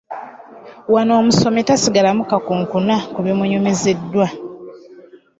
[0.93, 4.25] Wano omusomi tasigalamu kakunkuna kubimunyumizibwa.